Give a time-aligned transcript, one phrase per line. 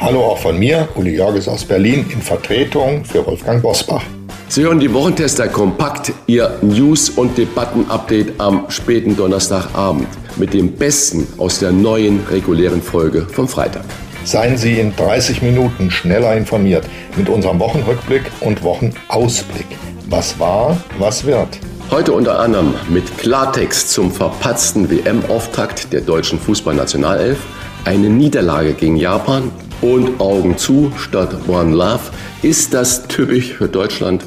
[0.00, 4.04] Hallo auch von mir, Uli Jorges aus Berlin, in Vertretung für Wolfgang Bosbach.
[4.48, 11.26] Sie hören die Wochentester kompakt, Ihr News- und Debatten-Update am späten Donnerstagabend mit dem Besten
[11.36, 13.82] aus der neuen regulären Folge vom Freitag.
[14.22, 16.84] Seien Sie in 30 Minuten schneller informiert
[17.16, 19.66] mit unserem Wochenrückblick und Wochenausblick.
[20.08, 21.58] Was war, was wird?
[21.90, 27.38] Heute unter anderem mit Klartext zum verpatzten WM-Auftakt der deutschen Fußballnationalelf,
[27.84, 29.50] eine Niederlage gegen Japan
[29.80, 32.00] und Augen zu statt One Love
[32.42, 34.24] ist das typisch für Deutschland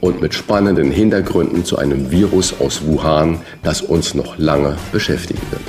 [0.00, 5.62] und mit spannenden Hintergründen zu einem Virus aus Wuhan, das uns noch lange beschäftigen wird.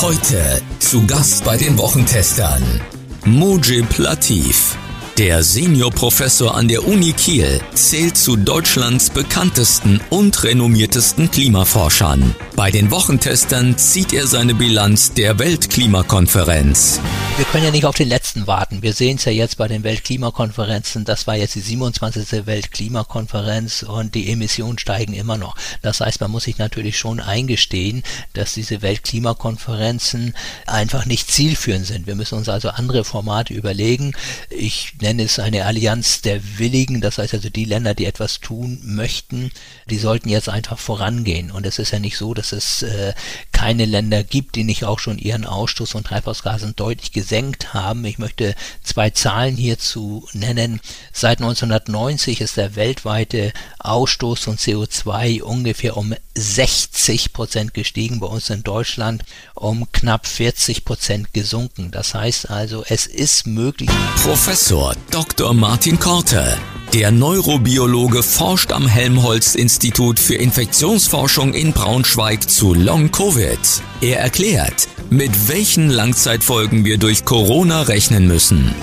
[0.00, 2.80] Heute zu Gast bei den Wochentestern
[3.24, 4.76] Mujib Latif.
[5.18, 12.34] Der Seniorprofessor an der Uni Kiel zählt zu Deutschlands bekanntesten und renommiertesten Klimaforschern.
[12.62, 17.00] Bei den Wochentestern zieht er seine Bilanz der Weltklimakonferenz.
[17.36, 18.82] Wir können ja nicht auf den letzten warten.
[18.82, 21.04] Wir sehen es ja jetzt bei den Weltklimakonferenzen.
[21.04, 22.46] Das war jetzt die 27.
[22.46, 25.56] Weltklimakonferenz und die Emissionen steigen immer noch.
[25.80, 30.34] Das heißt, man muss sich natürlich schon eingestehen, dass diese Weltklimakonferenzen
[30.66, 32.06] einfach nicht zielführend sind.
[32.06, 34.12] Wir müssen uns also andere Formate überlegen.
[34.50, 37.00] Ich nenne es eine Allianz der Willigen.
[37.00, 39.50] Das heißt also, die Länder, die etwas tun möchten,
[39.90, 41.50] die sollten jetzt einfach vorangehen.
[41.50, 43.14] Und es ist ja nicht so, dass es äh,
[43.52, 48.04] keine Länder gibt, die nicht auch schon ihren Ausstoß von Treibhausgasen deutlich gesenkt haben.
[48.04, 50.80] Ich möchte zwei Zahlen hierzu nennen.
[51.12, 58.50] Seit 1990 ist der weltweite Ausstoß von CO2 ungefähr um 60 Prozent gestiegen, bei uns
[58.50, 61.90] in Deutschland um knapp 40 Prozent gesunken.
[61.90, 63.90] Das heißt also, es ist möglich.
[64.22, 65.54] Professor Dr.
[65.54, 66.58] Martin Korte
[66.94, 73.58] der Neurobiologe forscht am Helmholtz-Institut für Infektionsforschung in Braunschweig zu Long-Covid.
[74.02, 78.74] Er erklärt, mit welchen Langzeitfolgen wir durch Corona rechnen müssen.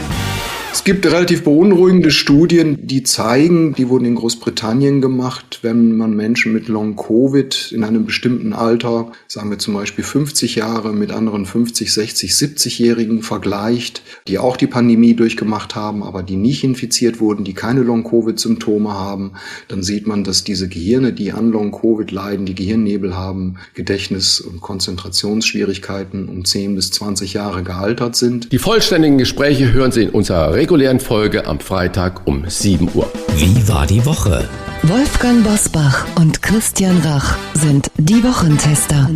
[0.72, 6.53] Es gibt relativ beunruhigende Studien, die zeigen, die wurden in Großbritannien gemacht, wenn man Menschen
[6.53, 11.91] mit Long-Covid in einem bestimmten Alter, sagen wir zum Beispiel 50 Jahre, mit anderen 50,
[11.91, 17.53] 60, 70-Jährigen vergleicht, die auch die Pandemie durchgemacht haben, aber die nicht infiziert wurden, die
[17.53, 19.34] keine Long-Covid-Symptome haben,
[19.68, 24.62] dann sieht man, dass diese Gehirne, die an Long-Covid leiden, die Gehirnnebel haben, Gedächtnis- und
[24.62, 28.51] Konzentrationsschwierigkeiten um 10 bis 20 Jahre gealtert sind.
[28.51, 33.09] Die vollständigen Gespräche hören Sie in unserer regulären Folge am Freitag um 7 Uhr.
[33.37, 34.43] Wie war die Woche?
[34.83, 39.09] Wolfgang Bosbach und Christian Rach sind die Wochentester.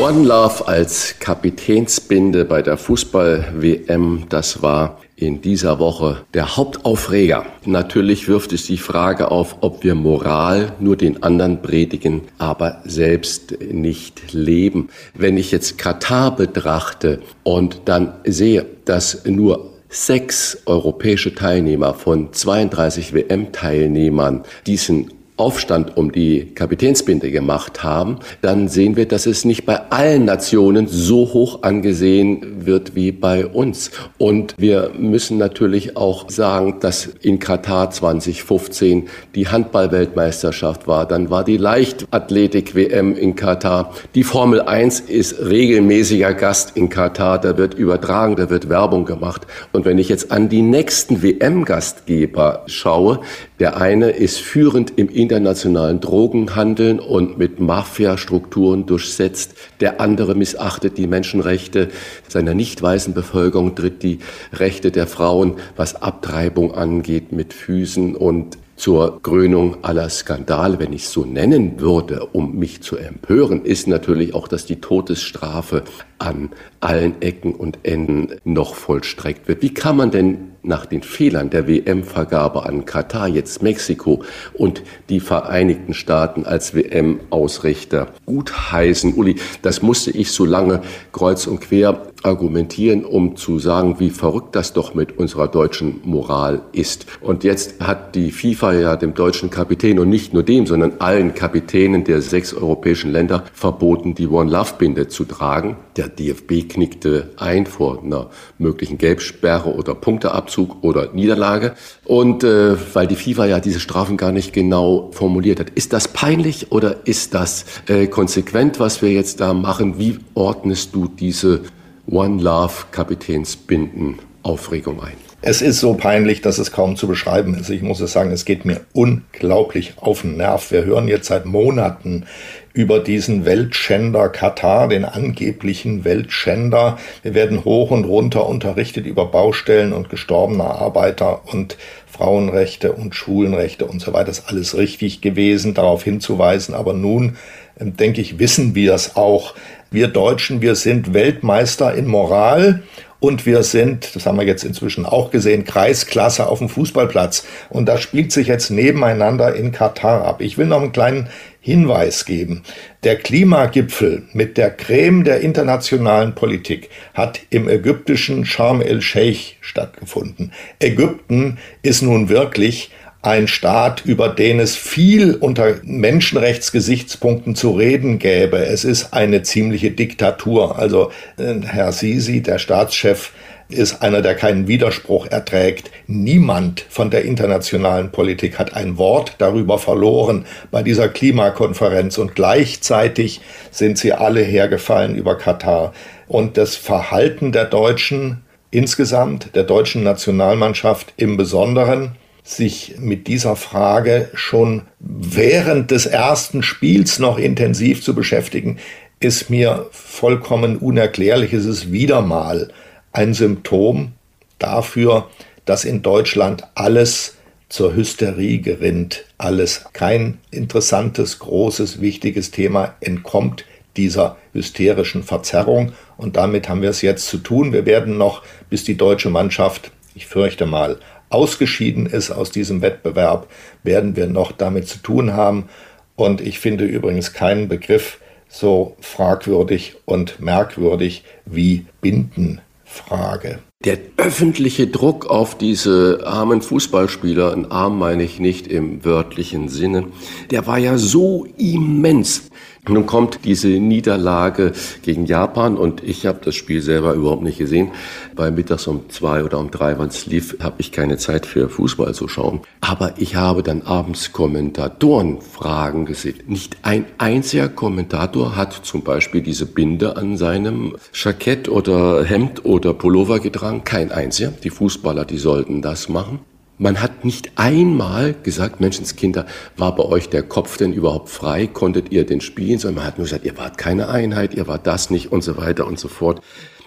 [0.00, 7.46] One Love als Kapitänsbinde bei der Fußball-WM, das war in dieser Woche der Hauptaufreger.
[7.64, 13.58] Natürlich wirft es die Frage auf, ob wir Moral nur den anderen predigen, aber selbst
[13.60, 14.90] nicht leben.
[15.14, 23.14] Wenn ich jetzt Katar betrachte und dann sehe, dass nur sechs europäische Teilnehmer von 32
[23.14, 29.90] WM-Teilnehmern diesen Aufstand um die Kapitänsbinde gemacht haben, dann sehen wir, dass es nicht bei
[29.90, 33.90] allen Nationen so hoch angesehen wird wie bei uns.
[34.16, 41.06] Und wir müssen natürlich auch sagen, dass in Katar 2015 die Handballweltmeisterschaft war.
[41.06, 43.92] Dann war die Leichtathletik-WM in Katar.
[44.14, 47.38] Die Formel 1 ist regelmäßiger Gast in Katar.
[47.38, 49.46] Da wird übertragen, da wird Werbung gemacht.
[49.72, 53.20] Und wenn ich jetzt an die nächsten WM-Gastgeber schaue,
[53.58, 59.54] der eine ist führend im internationalen Drogenhandeln und mit Mafia-Strukturen durchsetzt.
[59.80, 61.88] Der andere missachtet die Menschenrechte
[62.28, 64.20] seiner nicht weißen Bevölkerung, tritt die
[64.52, 71.04] Rechte der Frauen, was Abtreibung angeht, mit Füßen und zur Krönung aller Skandale, wenn ich
[71.04, 75.82] es so nennen würde, um mich zu empören, ist natürlich auch, dass die Todesstrafe
[76.18, 76.50] an
[76.80, 79.62] allen Ecken und Enden noch vollstreckt wird.
[79.62, 84.22] Wie kann man denn nach den Fehlern der WM-Vergabe an Katar jetzt Mexiko
[84.54, 89.14] und die Vereinigten Staaten als WM-Ausrichter gutheißen?
[89.14, 90.82] Uli, das musste ich so lange
[91.12, 96.62] kreuz und quer argumentieren, um zu sagen, wie verrückt das doch mit unserer deutschen Moral
[96.72, 97.06] ist.
[97.20, 101.34] Und jetzt hat die FIFA ja dem deutschen Kapitän und nicht nur dem, sondern allen
[101.34, 105.76] Kapitänen der sechs europäischen Länder verboten, die One Love Binde zu tragen.
[105.96, 111.74] Der DFB knickte ein vor einer möglichen Gelbsperre oder Punkteabzug oder Niederlage.
[112.04, 115.70] Und äh, weil die FIFA ja diese Strafen gar nicht genau formuliert hat.
[115.70, 119.98] Ist das peinlich oder ist das äh, konsequent, was wir jetzt da machen?
[119.98, 121.62] Wie ordnest du diese
[122.08, 125.16] One Love Kapitänsbinden Aufregung ein?
[125.42, 127.68] Es ist so peinlich, dass es kaum zu beschreiben ist.
[127.68, 130.70] Ich muss es sagen, es geht mir unglaublich auf den Nerv.
[130.70, 132.26] Wir hören jetzt seit Monaten
[132.72, 136.98] über diesen Weltschänder Katar, den angeblichen Weltschänder.
[137.22, 141.76] Wir werden hoch und runter unterrichtet über Baustellen und gestorbene Arbeiter und
[142.16, 144.26] Frauenrechte und Schulenrechte und so weiter.
[144.26, 146.74] Das ist alles richtig gewesen, darauf hinzuweisen.
[146.74, 147.36] Aber nun,
[147.78, 149.54] ähm, denke ich, wissen wir es auch.
[149.90, 152.82] Wir Deutschen, wir sind Weltmeister in Moral
[153.18, 157.46] und wir sind, das haben wir jetzt inzwischen auch gesehen, Kreisklasse auf dem Fußballplatz.
[157.70, 160.40] Und das spielt sich jetzt nebeneinander in Katar ab.
[160.42, 161.28] Ich will noch einen kleinen
[161.60, 162.62] Hinweis geben.
[163.02, 170.52] Der Klimagipfel mit der Creme der internationalen Politik hat im ägyptischen Sharm el-Sheikh stattgefunden.
[170.78, 172.90] Ägypten ist nun wirklich
[173.26, 178.58] ein Staat, über den es viel unter Menschenrechtsgesichtspunkten zu reden gäbe.
[178.58, 180.78] Es ist eine ziemliche Diktatur.
[180.78, 183.32] Also äh, Herr Sisi, der Staatschef,
[183.68, 185.90] ist einer, der keinen Widerspruch erträgt.
[186.06, 193.40] Niemand von der internationalen Politik hat ein Wort darüber verloren bei dieser Klimakonferenz und gleichzeitig
[193.72, 195.92] sind sie alle hergefallen über Katar.
[196.28, 202.12] Und das Verhalten der Deutschen insgesamt, der deutschen Nationalmannschaft im Besonderen,
[202.46, 208.78] sich mit dieser Frage schon während des ersten Spiels noch intensiv zu beschäftigen,
[209.18, 211.52] ist mir vollkommen unerklärlich.
[211.52, 212.68] Es ist wieder mal
[213.12, 214.12] ein Symptom
[214.58, 215.28] dafür,
[215.64, 217.36] dass in Deutschland alles
[217.68, 223.64] zur Hysterie gerinnt, alles kein interessantes, großes, wichtiges Thema entkommt
[223.96, 225.92] dieser hysterischen Verzerrung.
[226.16, 227.72] Und damit haben wir es jetzt zu tun.
[227.72, 230.98] Wir werden noch, bis die deutsche Mannschaft, ich fürchte mal,
[231.30, 233.48] ausgeschieden ist aus diesem Wettbewerb,
[233.82, 235.68] werden wir noch damit zu tun haben.
[236.14, 238.18] Und ich finde übrigens keinen Begriff
[238.48, 243.58] so fragwürdig und merkwürdig wie Bindenfrage.
[243.84, 250.06] Der öffentliche Druck auf diese armen Fußballspieler, ein arm meine ich nicht im wörtlichen Sinne,
[250.50, 252.50] der war ja so immens.
[252.88, 254.72] Nun kommt diese Niederlage
[255.02, 257.90] gegen Japan und ich habe das Spiel selber überhaupt nicht gesehen.
[258.36, 261.68] Bei mittags um zwei oder um drei, wann es lief, habe ich keine Zeit für
[261.68, 262.60] Fußball zu schauen.
[262.80, 266.36] Aber ich habe dann abends Kommentatorenfragen gesehen.
[266.46, 272.94] Nicht ein einziger Kommentator hat zum Beispiel diese Binde an seinem Jackett oder Hemd oder
[272.94, 273.82] Pullover getragen.
[273.84, 274.52] Kein einziger.
[274.62, 276.38] Die Fußballer, die sollten das machen.
[276.78, 279.46] Man hat nicht einmal gesagt, Menschenskinder,
[279.78, 281.66] war bei euch der Kopf denn überhaupt frei?
[281.66, 282.78] Konntet ihr denn spielen?
[282.78, 285.56] Sondern man hat nur gesagt, ihr wart keine Einheit, ihr wart das nicht und so
[285.56, 286.42] weiter und so fort.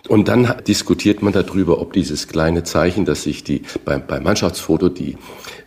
[0.08, 4.90] Und dann diskutiert man darüber, ob dieses kleine Zeichen, dass sich die beim, beim Mannschaftsfoto
[4.90, 5.18] die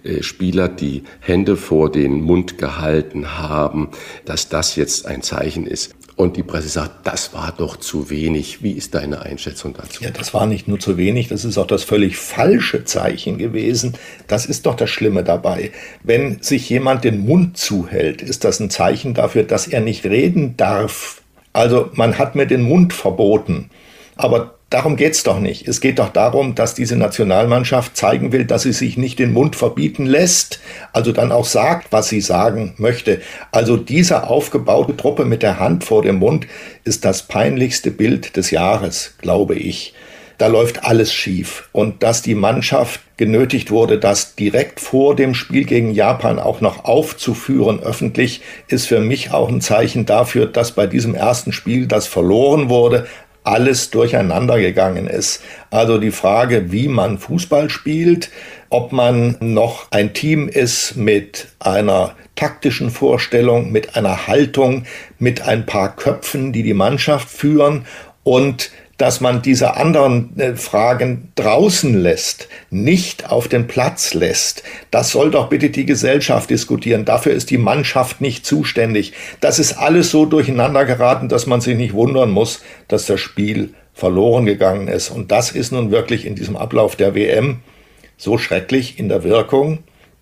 [0.04, 3.90] äh, Spieler die Hände vor den Mund gehalten haben,
[4.24, 5.94] dass das jetzt ein Zeichen ist.
[6.14, 8.62] Und die Presse sagt, das war doch zu wenig.
[8.62, 10.04] Wie ist deine Einschätzung dazu?
[10.04, 13.94] Ja, das war nicht nur zu wenig, das ist auch das völlig falsche Zeichen gewesen.
[14.28, 15.72] Das ist doch das Schlimme dabei.
[16.02, 20.56] Wenn sich jemand den Mund zuhält, ist das ein Zeichen dafür, dass er nicht reden
[20.56, 21.22] darf.
[21.52, 23.70] Also man hat mir den Mund verboten.
[24.16, 25.68] Aber Darum geht's doch nicht.
[25.68, 29.54] Es geht doch darum, dass diese Nationalmannschaft zeigen will, dass sie sich nicht den Mund
[29.54, 30.60] verbieten lässt,
[30.94, 33.20] also dann auch sagt, was sie sagen möchte.
[33.50, 36.46] Also diese aufgebaute Truppe mit der Hand vor dem Mund
[36.84, 39.92] ist das peinlichste Bild des Jahres, glaube ich.
[40.38, 41.68] Da läuft alles schief.
[41.72, 46.86] Und dass die Mannschaft genötigt wurde, das direkt vor dem Spiel gegen Japan auch noch
[46.86, 52.06] aufzuführen öffentlich, ist für mich auch ein Zeichen dafür, dass bei diesem ersten Spiel, das
[52.06, 53.06] verloren wurde,
[53.44, 55.42] alles durcheinander gegangen ist.
[55.70, 58.30] Also die Frage, wie man Fußball spielt,
[58.70, 64.84] ob man noch ein Team ist mit einer taktischen Vorstellung, mit einer Haltung,
[65.18, 67.84] mit ein paar Köpfen, die die Mannschaft führen
[68.24, 68.70] und
[69.02, 74.62] dass man diese anderen äh, Fragen draußen lässt, nicht auf den Platz lässt.
[74.92, 77.04] Das soll doch bitte die Gesellschaft diskutieren.
[77.04, 79.12] Dafür ist die Mannschaft nicht zuständig.
[79.40, 83.74] Das ist alles so durcheinander geraten, dass man sich nicht wundern muss, dass das Spiel
[83.92, 85.10] verloren gegangen ist.
[85.10, 87.58] Und das ist nun wirklich in diesem Ablauf der WM
[88.16, 89.80] so schrecklich in der Wirkung,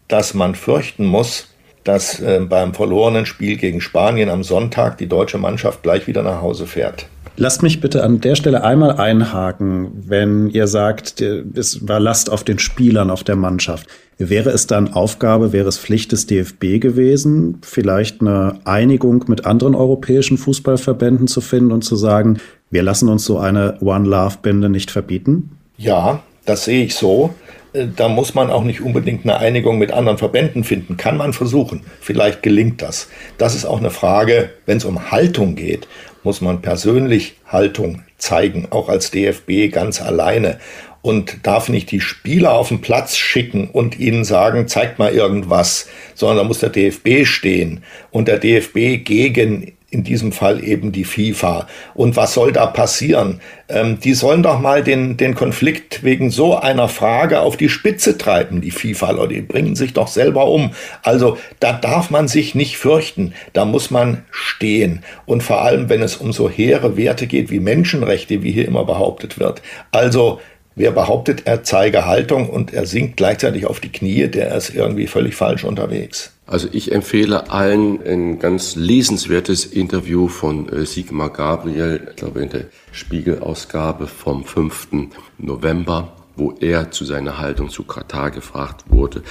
[0.08, 1.48] dass man fürchten muss,
[1.84, 6.40] dass äh, beim verlorenen Spiel gegen Spanien am Sonntag die deutsche Mannschaft gleich wieder nach
[6.40, 7.08] Hause fährt.
[7.40, 12.44] Lasst mich bitte an der Stelle einmal einhaken, wenn ihr sagt, es war Last auf
[12.44, 13.86] den Spielern, auf der Mannschaft.
[14.18, 19.74] Wäre es dann Aufgabe, wäre es Pflicht des DFB gewesen, vielleicht eine Einigung mit anderen
[19.74, 24.68] europäischen Fußballverbänden zu finden und zu sagen, wir lassen uns so eine One Love Binde
[24.68, 25.56] nicht verbieten?
[25.78, 27.34] Ja, das sehe ich so.
[27.72, 30.96] Äh, da muss man auch nicht unbedingt eine Einigung mit anderen Verbänden finden.
[30.96, 31.82] Kann man versuchen.
[32.00, 33.08] Vielleicht gelingt das.
[33.38, 35.88] Das ist auch eine Frage, wenn es um Haltung geht,
[36.22, 40.58] muss man persönlich Haltung zeigen, auch als DFB ganz alleine.
[41.02, 45.88] Und darf nicht die Spieler auf den Platz schicken und ihnen sagen, zeigt mal irgendwas,
[46.14, 47.82] sondern da muss der DFB stehen.
[48.10, 51.66] Und der DFB gegen in diesem Fall eben die FIFA.
[51.94, 53.40] Und was soll da passieren?
[53.68, 58.16] Ähm, die sollen doch mal den, den Konflikt wegen so einer Frage auf die Spitze
[58.16, 60.70] treiben, die FIFA, Leute, die bringen sich doch selber um.
[61.02, 65.02] Also da darf man sich nicht fürchten, da muss man stehen.
[65.26, 68.84] Und vor allem, wenn es um so hehre Werte geht wie Menschenrechte, wie hier immer
[68.84, 69.60] behauptet wird.
[69.90, 70.40] Also
[70.80, 75.06] Wer behauptet, er zeige Haltung und er sinkt gleichzeitig auf die Knie, der ist irgendwie
[75.06, 76.32] völlig falsch unterwegs.
[76.46, 82.48] Also ich empfehle allen ein ganz lesenswertes Interview von äh, Sigmar Gabriel, ich glaube in
[82.48, 84.88] der Spiegelausgabe vom 5.
[85.36, 89.22] November, wo er zu seiner Haltung zu Katar gefragt wurde.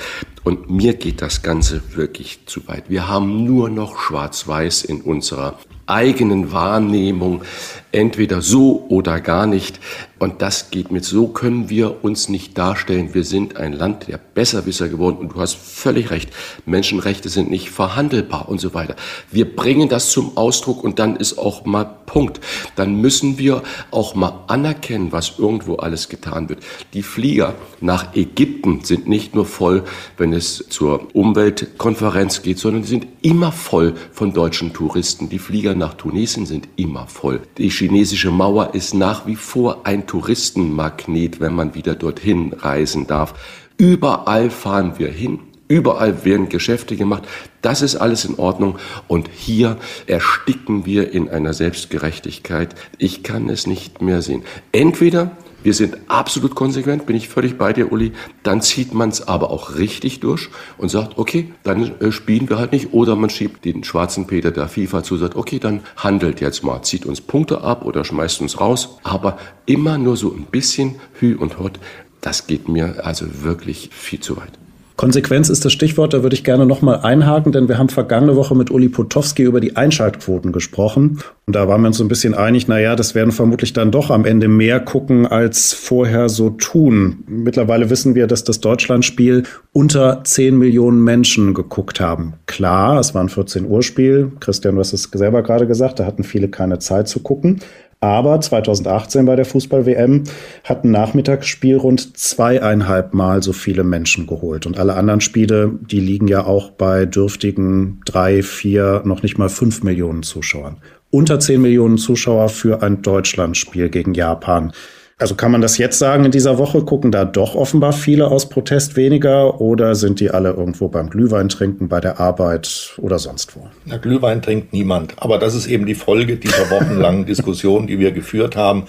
[0.43, 2.91] Und mir geht das Ganze wirklich zu weit.
[2.91, 5.57] Wir haben nur noch Schwarz-Weiß in unserer
[5.89, 7.43] eigenen Wahrnehmung,
[7.91, 9.79] entweder so oder gar nicht.
[10.19, 13.13] Und das geht mit, so können wir uns nicht darstellen.
[13.13, 15.17] Wir sind ein Land der Besserwisser geworden.
[15.17, 16.29] Und du hast völlig recht.
[16.65, 18.95] Menschenrechte sind nicht verhandelbar und so weiter.
[19.31, 22.41] Wir bringen das zum Ausdruck und dann ist auch mal Punkt.
[22.75, 26.59] Dann müssen wir auch mal anerkennen, was irgendwo alles getan wird.
[26.93, 29.83] Die Flieger nach Ägypten sind nicht nur voll,
[30.17, 35.29] wenn es zur Umweltkonferenz geht, sondern sind immer voll von deutschen Touristen.
[35.29, 37.41] Die Flieger nach Tunesien sind immer voll.
[37.57, 43.33] Die chinesische Mauer ist nach wie vor ein Touristenmagnet, wenn man wieder dorthin reisen darf.
[43.77, 45.39] Überall fahren wir hin.
[45.67, 47.23] Überall werden Geschäfte gemacht.
[47.61, 48.77] Das ist alles in Ordnung.
[49.07, 52.75] Und hier ersticken wir in einer Selbstgerechtigkeit.
[52.97, 54.43] Ich kann es nicht mehr sehen.
[54.71, 55.31] Entweder
[55.63, 58.13] wir sind absolut konsequent, bin ich völlig bei dir, Uli.
[58.43, 62.57] Dann zieht man es aber auch richtig durch und sagt, okay, dann äh, spielen wir
[62.57, 62.93] halt nicht.
[62.93, 66.81] Oder man schiebt den schwarzen Peter der FIFA zu, sagt, okay, dann handelt jetzt mal,
[66.83, 68.99] zieht uns Punkte ab oder schmeißt uns raus.
[69.03, 71.79] Aber immer nur so ein bisschen Hü und Hot,
[72.21, 74.51] das geht mir also wirklich viel zu weit.
[74.99, 78.53] Konsequenz ist das Stichwort, da würde ich gerne nochmal einhaken, denn wir haben vergangene Woche
[78.53, 81.19] mit Uli Potowski über die Einschaltquoten gesprochen.
[81.45, 84.09] Und da waren wir uns so ein bisschen einig, naja, das werden vermutlich dann doch
[84.09, 87.23] am Ende mehr gucken, als vorher so tun.
[87.27, 92.33] Mittlerweile wissen wir, dass das Deutschlandspiel unter 10 Millionen Menschen geguckt haben.
[92.45, 94.33] Klar, es war ein 14 Uhr Spiel.
[94.41, 97.61] Christian, du hast es selber gerade gesagt, da hatten viele keine Zeit zu gucken.
[98.01, 100.23] Aber 2018 bei der Fußball-WM
[100.63, 104.65] hat ein Nachmittagsspiel rund zweieinhalb Mal so viele Menschen geholt.
[104.65, 109.49] Und alle anderen Spiele, die liegen ja auch bei dürftigen drei, vier, noch nicht mal
[109.49, 110.77] fünf Millionen Zuschauern.
[111.11, 114.71] Unter zehn Millionen Zuschauer für ein Deutschlandspiel gegen Japan.
[115.21, 116.81] Also kann man das jetzt sagen in dieser Woche?
[116.81, 121.49] Gucken da doch offenbar viele aus Protest weniger oder sind die alle irgendwo beim Glühwein
[121.49, 123.67] trinken, bei der Arbeit oder sonst wo?
[123.83, 125.15] Na, Glühwein trinkt niemand.
[125.17, 128.85] Aber das ist eben die Folge dieser wochenlangen Diskussion, die wir geführt haben.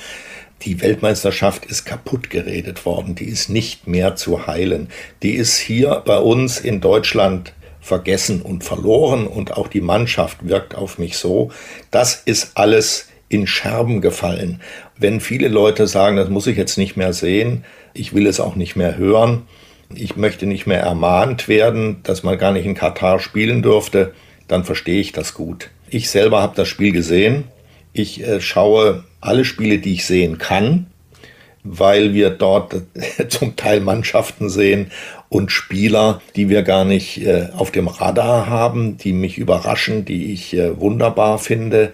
[0.63, 3.17] Die Weltmeisterschaft ist kaputt geredet worden.
[3.17, 4.87] Die ist nicht mehr zu heilen.
[5.25, 10.77] Die ist hier bei uns in Deutschland vergessen und verloren und auch die Mannschaft wirkt
[10.77, 11.51] auf mich so.
[11.91, 14.61] Das ist alles in Scherben gefallen.
[14.99, 18.57] Wenn viele Leute sagen, das muss ich jetzt nicht mehr sehen, ich will es auch
[18.57, 19.43] nicht mehr hören,
[19.95, 24.13] ich möchte nicht mehr ermahnt werden, dass man gar nicht in Katar spielen dürfte,
[24.49, 25.71] dann verstehe ich das gut.
[25.89, 27.45] Ich selber habe das Spiel gesehen.
[27.93, 30.87] Ich äh, schaue alle Spiele, die ich sehen kann,
[31.63, 32.83] weil wir dort
[33.29, 34.91] zum Teil Mannschaften sehen
[35.29, 40.33] und Spieler, die wir gar nicht äh, auf dem Radar haben, die mich überraschen, die
[40.33, 41.93] ich äh, wunderbar finde.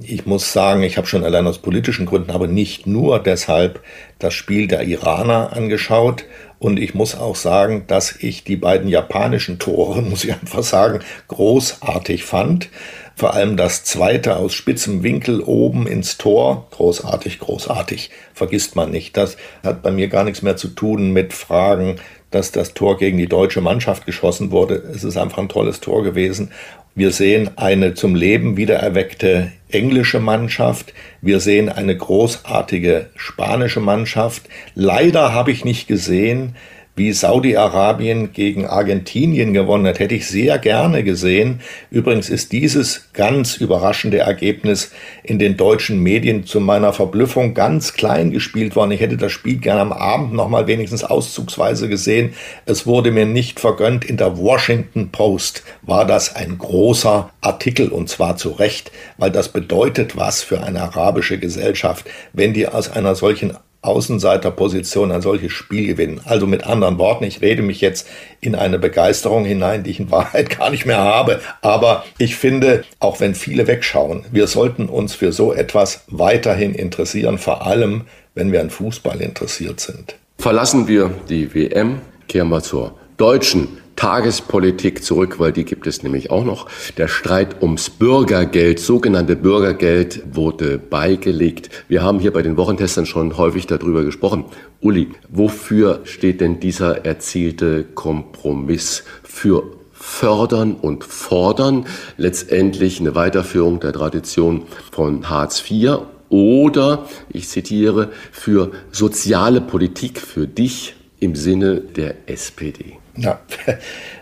[0.00, 3.82] Ich muss sagen, ich habe schon allein aus politischen Gründen, aber nicht nur deshalb
[4.18, 6.24] das Spiel der Iraner angeschaut.
[6.58, 11.00] Und ich muss auch sagen, dass ich die beiden japanischen Tore, muss ich einfach sagen,
[11.28, 12.70] großartig fand.
[13.16, 16.68] Vor allem das zweite aus spitzem Winkel oben ins Tor.
[16.70, 18.08] Großartig, großartig.
[18.32, 19.18] Vergisst man nicht.
[19.18, 21.96] Das hat bei mir gar nichts mehr zu tun mit Fragen,
[22.30, 24.76] dass das Tor gegen die deutsche Mannschaft geschossen wurde.
[24.76, 26.50] Es ist einfach ein tolles Tor gewesen.
[26.94, 30.92] Wir sehen eine zum Leben wiedererweckte englische Mannschaft.
[31.22, 34.42] Wir sehen eine großartige spanische Mannschaft.
[34.74, 36.54] Leider habe ich nicht gesehen,
[36.94, 41.60] wie Saudi-Arabien gegen Argentinien gewonnen hat, hätte ich sehr gerne gesehen.
[41.90, 48.30] Übrigens ist dieses ganz überraschende Ergebnis in den deutschen Medien zu meiner Verblüffung ganz klein
[48.30, 48.90] gespielt worden.
[48.90, 52.34] Ich hätte das Spiel gerne am Abend noch mal wenigstens auszugsweise gesehen.
[52.66, 54.04] Es wurde mir nicht vergönnt.
[54.04, 59.48] In der Washington Post war das ein großer Artikel und zwar zu Recht, weil das
[59.48, 65.86] bedeutet was für eine arabische Gesellschaft, wenn die aus einer solchen Außenseiterposition ein solches Spiel
[65.86, 66.20] gewinnen.
[66.24, 68.06] Also mit anderen Worten, ich rede mich jetzt
[68.40, 71.40] in eine Begeisterung hinein, die ich in Wahrheit gar nicht mehr habe.
[71.60, 77.38] Aber ich finde, auch wenn viele wegschauen, wir sollten uns für so etwas weiterhin interessieren,
[77.38, 78.02] vor allem
[78.34, 80.14] wenn wir an Fußball interessiert sind.
[80.38, 86.28] Verlassen wir die WM, kehren wir zur deutschen Tagespolitik zurück, weil die gibt es nämlich
[86.28, 86.66] auch noch.
[86.96, 91.70] Der Streit ums Bürgergeld, sogenannte Bürgergeld, wurde beigelegt.
[91.86, 94.46] Wir haben hier bei den Wochentestern schon häufig darüber gesprochen.
[94.80, 99.04] Uli, wofür steht denn dieser erzielte Kompromiss?
[99.22, 108.10] Für fördern und fordern, letztendlich eine Weiterführung der Tradition von Hartz IV oder, ich zitiere,
[108.32, 112.98] für soziale Politik für dich im Sinne der SPD.
[113.16, 113.40] Ja,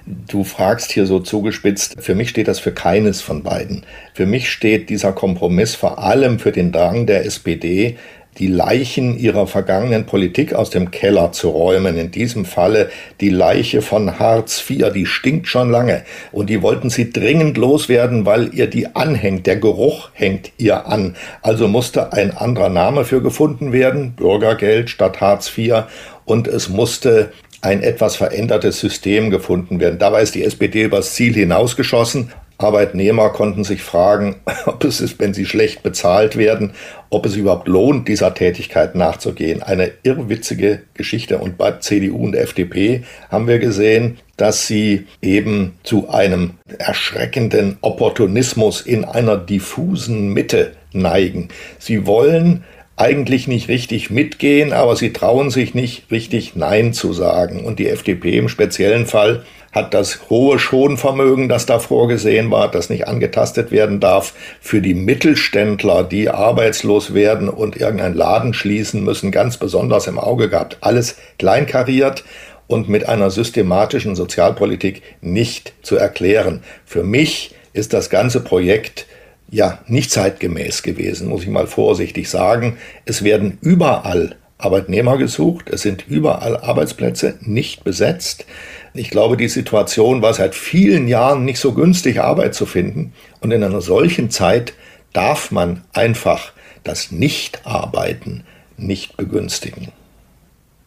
[0.04, 1.96] du fragst hier so zugespitzt.
[2.00, 3.84] Für mich steht das für keines von beiden.
[4.14, 7.96] Für mich steht dieser Kompromiss vor allem für den Drang der SPD,
[8.38, 11.96] die Leichen ihrer vergangenen Politik aus dem Keller zu räumen.
[11.98, 16.02] In diesem Falle die Leiche von Hartz IV, die stinkt schon lange.
[16.32, 19.46] Und die wollten sie dringend loswerden, weil ihr die anhängt.
[19.46, 21.16] Der Geruch hängt ihr an.
[21.42, 24.12] Also musste ein anderer Name für gefunden werden.
[24.12, 25.84] Bürgergeld statt Hartz IV.
[26.24, 29.98] Und es musste ein etwas verändertes System gefunden werden.
[29.98, 32.32] Dabei ist die SPD übers Ziel hinausgeschossen.
[32.58, 34.36] Arbeitnehmer konnten sich fragen,
[34.66, 36.72] ob es ist, wenn sie schlecht bezahlt werden,
[37.08, 39.62] ob es überhaupt lohnt, dieser Tätigkeit nachzugehen.
[39.62, 41.38] Eine irrwitzige Geschichte.
[41.38, 48.80] Und bei CDU und FDP haben wir gesehen, dass sie eben zu einem erschreckenden Opportunismus
[48.80, 51.48] in einer diffusen Mitte neigen.
[51.78, 52.64] Sie wollen
[53.00, 57.64] eigentlich nicht richtig mitgehen, aber sie trauen sich nicht richtig Nein zu sagen.
[57.64, 59.42] Und die FDP im speziellen Fall
[59.72, 64.92] hat das hohe Schonvermögen, das da vorgesehen war, das nicht angetastet werden darf, für die
[64.92, 70.76] Mittelständler, die arbeitslos werden und irgendeinen Laden schließen müssen, ganz besonders im Auge gehabt.
[70.82, 72.24] Alles kleinkariert
[72.66, 76.62] und mit einer systematischen Sozialpolitik nicht zu erklären.
[76.84, 79.06] Für mich ist das ganze Projekt
[79.50, 82.76] ja nicht zeitgemäß gewesen, muss ich mal vorsichtig sagen.
[83.04, 88.44] Es werden überall Arbeitnehmer gesucht, es sind überall Arbeitsplätze nicht besetzt.
[88.92, 93.12] Ich glaube, die Situation war seit vielen Jahren nicht so günstig, Arbeit zu finden.
[93.40, 94.74] Und in einer solchen Zeit
[95.12, 96.52] darf man einfach
[96.84, 98.44] das Nichtarbeiten
[98.76, 99.88] nicht begünstigen.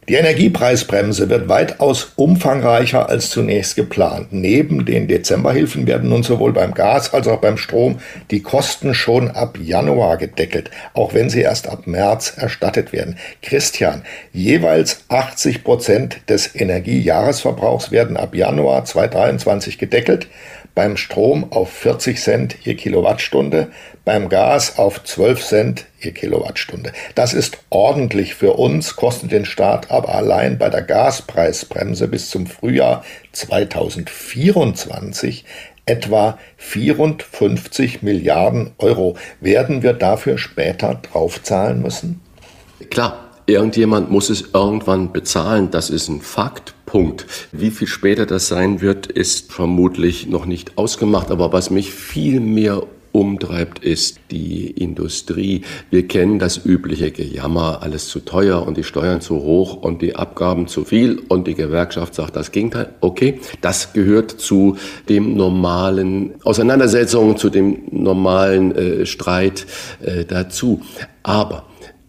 [0.06, 4.28] Die Energiepreisbremse wird weitaus umfangreicher als zunächst geplant.
[4.32, 9.30] Neben den Dezemberhilfen werden nun sowohl beim Gas als auch beim Strom die Kosten schon
[9.30, 13.16] ab Januar gedeckelt, auch wenn sie erst ab März erstattet werden.
[13.40, 14.02] Christian,
[14.34, 20.28] jeweils 80 Prozent des Energiejahresverbrauchs werden ab Januar 2023 gedeckelt
[20.74, 23.68] beim Strom auf 40 Cent je Kilowattstunde,
[24.04, 26.92] beim Gas auf 12 Cent je Kilowattstunde.
[27.14, 32.46] Das ist ordentlich für uns, kostet den Staat aber allein bei der Gaspreisbremse bis zum
[32.46, 35.44] Frühjahr 2024
[35.86, 39.16] etwa 54 Milliarden Euro.
[39.40, 42.20] Werden wir dafür später draufzahlen müssen?
[42.90, 46.72] Klar, Irgendjemand muss es irgendwann bezahlen, das ist ein Fakt.
[46.86, 47.26] Punkt.
[47.52, 51.30] Wie viel später das sein wird, ist vermutlich noch nicht ausgemacht.
[51.30, 52.84] Aber was mich viel mehr
[53.14, 55.62] umtreibt, ist die Industrie.
[55.90, 60.16] Wir kennen das übliche Gejammer, alles zu teuer und die Steuern zu hoch und die
[60.16, 62.92] Abgaben zu viel und die Gewerkschaft sagt das Gegenteil.
[63.00, 64.76] Okay, das gehört zu
[65.08, 69.66] dem normalen Auseinandersetzungen, zu dem normalen äh, Streit
[70.02, 70.82] äh, dazu.
[71.22, 71.66] Aber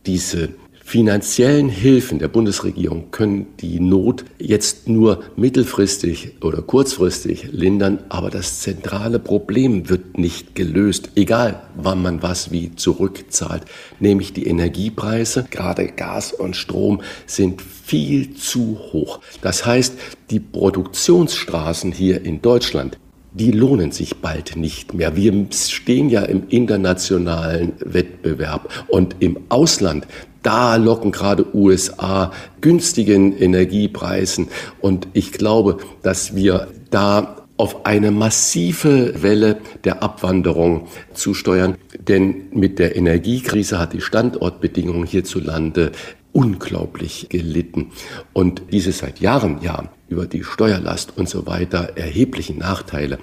[0.08, 0.50] diese
[0.88, 8.60] finanziellen Hilfen der Bundesregierung können die Not jetzt nur mittelfristig oder kurzfristig lindern, aber das
[8.60, 13.64] zentrale Problem wird nicht gelöst, egal wann man was wie zurückzahlt,
[14.00, 19.22] nämlich die Energiepreise, gerade Gas und Strom sind viel zu hoch.
[19.42, 19.96] Das heißt,
[20.30, 23.00] die Produktionsstraßen hier in Deutschland,
[23.34, 25.16] die lohnen sich bald nicht mehr.
[25.16, 30.08] Wir stehen ja im internationalen Wettbewerb und im Ausland,
[30.46, 32.32] da locken gerade USA
[32.62, 34.48] günstigen Energiepreisen.
[34.80, 41.76] Und ich glaube, dass wir da auf eine massive Welle der Abwanderung zusteuern.
[41.98, 45.92] Denn mit der Energiekrise hat die Standortbedingungen hierzulande
[46.34, 47.92] unglaublich gelitten.
[48.34, 53.20] Und diese seit Jahren, ja, über die Steuerlast und so weiter erheblichen Nachteile,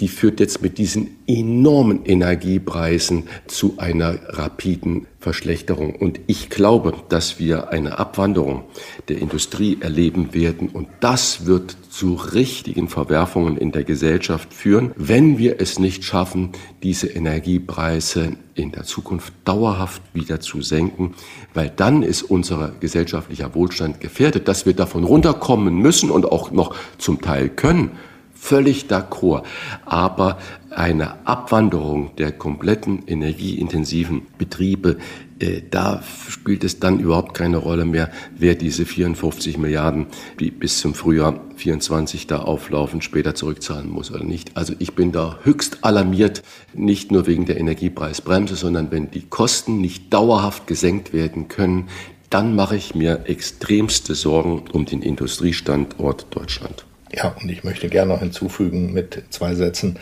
[0.00, 5.96] die führt jetzt mit diesen enormen Energiepreisen zu einer rapiden Verschlechterung.
[5.96, 8.62] Und ich glaube, dass wir eine Abwanderung
[9.08, 10.68] der Industrie erleben werden.
[10.68, 16.50] Und das wird zu richtigen Verwerfungen in der Gesellschaft führen, wenn wir es nicht schaffen,
[16.84, 21.14] diese Energiepreise in der Zukunft dauerhaft wieder zu senken,
[21.54, 26.74] weil dann ist unser gesellschaftlicher Wohlstand gefährdet, dass wir davon runterkommen müssen und auch noch
[26.98, 27.90] zum Teil können
[28.38, 29.42] völlig d'accord.
[29.84, 30.38] Aber
[30.70, 34.98] eine Abwanderung der kompletten energieintensiven Betriebe,
[35.40, 40.06] äh, da spielt es dann überhaupt keine Rolle mehr, wer diese 54 Milliarden,
[40.40, 44.56] die bis zum Frühjahr 24 da auflaufen, später zurückzahlen muss oder nicht.
[44.56, 46.42] Also ich bin da höchst alarmiert,
[46.74, 51.88] nicht nur wegen der Energiepreisbremse, sondern wenn die Kosten nicht dauerhaft gesenkt werden können,
[52.30, 56.87] dann mache ich mir extremste Sorgen um den Industriestandort Deutschland.
[57.12, 59.98] Ja, und ich möchte gerne noch hinzufügen mit zwei Sätzen.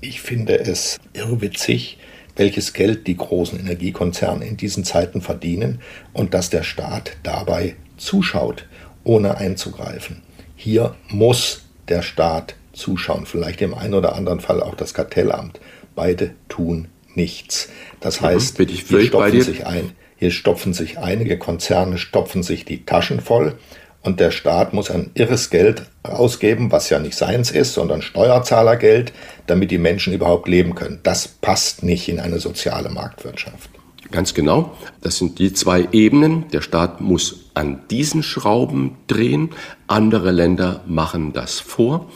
[0.00, 1.98] Ich finde es irrwitzig,
[2.36, 5.80] welches Geld die großen Energiekonzerne in diesen Zeiten verdienen
[6.12, 8.66] und dass der Staat dabei zuschaut,
[9.04, 10.22] ohne einzugreifen.
[10.54, 15.60] Hier muss der Staat zuschauen, vielleicht im einen oder anderen Fall auch das Kartellamt.
[15.94, 17.68] Beide tun nichts.
[18.00, 19.92] Das heißt, mhm, hier stopfen sich ein.
[20.16, 23.56] Hier stopfen sich einige Konzerne, stopfen sich die Taschen voll
[24.02, 29.12] und der Staat muss ein irres Geld ausgeben, was ja nicht seins ist, sondern Steuerzahlergeld,
[29.46, 31.00] damit die Menschen überhaupt leben können.
[31.02, 33.70] Das passt nicht in eine soziale Marktwirtschaft.
[34.10, 34.74] Ganz genau.
[35.02, 36.48] Das sind die zwei Ebenen.
[36.48, 39.50] Der Staat muss an diesen Schrauben drehen.
[39.86, 42.08] Andere Länder machen das vor.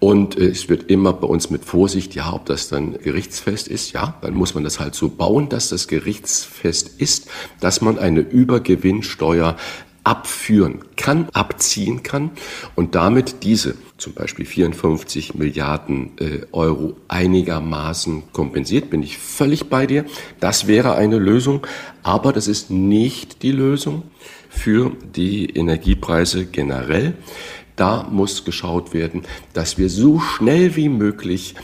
[0.00, 3.92] Und äh, es wird immer bei uns mit Vorsicht, ja, ob das dann gerichtsfest ist,
[3.92, 7.28] ja, dann muss man das halt so bauen, dass das gerichtsfest ist,
[7.60, 9.56] dass man eine Übergewinnsteuer
[10.06, 12.30] abführen kann, abziehen kann
[12.76, 19.86] und damit diese zum Beispiel 54 Milliarden äh, Euro einigermaßen kompensiert, bin ich völlig bei
[19.86, 20.04] dir.
[20.38, 21.66] Das wäre eine Lösung,
[22.04, 24.04] aber das ist nicht die Lösung
[24.48, 27.14] für die Energiepreise generell.
[27.74, 29.22] Da muss geschaut werden,
[29.54, 31.56] dass wir so schnell wie möglich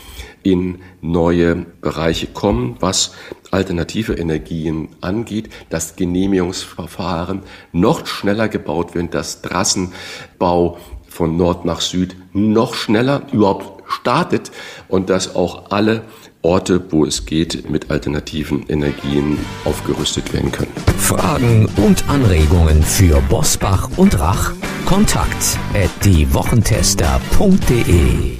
[0.43, 3.13] in neue Bereiche kommen, was
[3.53, 12.15] alternative Energien angeht, dass Genehmigungsverfahren noch schneller gebaut werden, dass Trassenbau von Nord nach Süd
[12.33, 14.51] noch schneller überhaupt startet
[14.87, 16.01] und dass auch alle
[16.41, 20.73] Orte, wo es geht, mit alternativen Energien aufgerüstet werden können.
[20.97, 24.51] Fragen und Anregungen für Bosbach und Rach?
[24.85, 28.37] Kontakt at diewochentester.de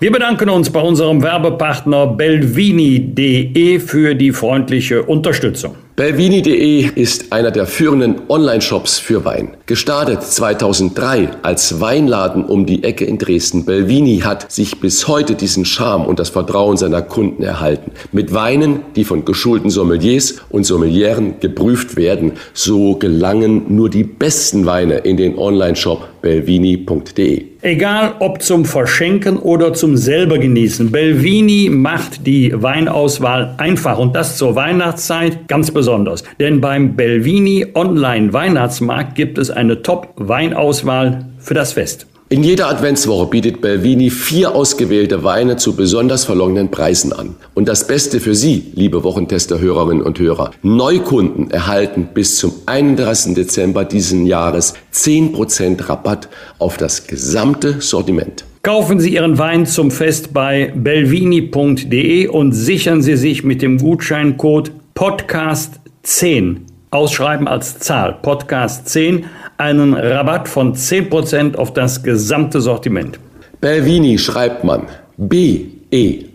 [0.00, 5.74] wir bedanken uns bei unserem Werbepartner belvini.de für die freundliche Unterstützung.
[5.98, 9.56] Belvini.de ist einer der führenden Online-Shops für Wein.
[9.66, 15.64] Gestartet 2003 als Weinladen um die Ecke in Dresden, Belvini hat sich bis heute diesen
[15.64, 17.90] Charme und das Vertrauen seiner Kunden erhalten.
[18.12, 24.66] Mit Weinen, die von geschulten Sommeliers und Sommelieren geprüft werden, so gelangen nur die besten
[24.66, 27.44] Weine in den Online-Shop belvini.de.
[27.60, 34.36] Egal ob zum Verschenken oder zum selber genießen, Belvini macht die Weinauswahl einfach und das
[34.36, 41.72] zur Weihnachtszeit ganz besonders denn beim Belvini Online Weihnachtsmarkt gibt es eine Top-Weinauswahl für das
[41.72, 42.06] Fest.
[42.30, 47.36] In jeder Adventswoche bietet Belvini vier ausgewählte Weine zu besonders verlongenen Preisen an.
[47.54, 50.50] Und das Beste für Sie, liebe Wochentester-Hörerinnen und Hörer.
[50.60, 53.34] Neukunden erhalten bis zum 31.
[53.34, 58.44] Dezember diesen Jahres 10% Rabatt auf das gesamte Sortiment.
[58.62, 64.72] Kaufen Sie Ihren Wein zum Fest bei belvini.de und sichern Sie sich mit dem Gutscheincode
[64.92, 69.24] Podcast 10 ausschreiben als Zahl, Podcast 10,
[69.58, 73.18] einen Rabatt von 10% auf das gesamte Sortiment.
[73.60, 76.28] Belvini schreibt man B-E-L-V-I-N-I.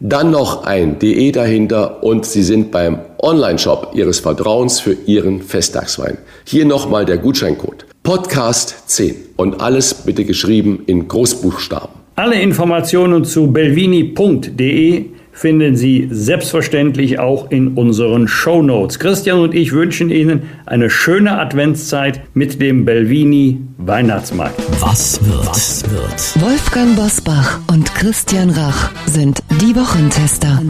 [0.00, 6.18] Dann noch ein DE dahinter und Sie sind beim Online-Shop Ihres Vertrauens für Ihren Festtagswein.
[6.44, 7.84] Hier nochmal der Gutscheincode.
[8.04, 11.88] Podcast 10 und alles bitte geschrieben in Großbuchstaben.
[12.14, 15.06] Alle Informationen zu belvini.de
[15.38, 18.98] finden Sie selbstverständlich auch in unseren Show Notes.
[18.98, 24.60] Christian und ich wünschen Ihnen eine schöne Adventszeit mit dem Belvini Weihnachtsmarkt.
[24.80, 25.46] Was wird?
[25.46, 26.42] Was wird?
[26.44, 30.60] Wolfgang Bosbach und Christian Rach sind die Wochentester.